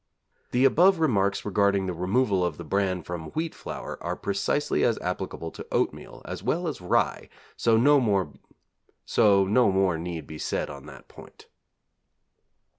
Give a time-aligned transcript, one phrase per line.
[0.49, 4.97] The above remarks regarding the removal of the bran from wheat flour are precisely as
[4.97, 11.07] applicable to oatmeal, as well as rye, so no more need be said on that
[11.07, 11.45] point.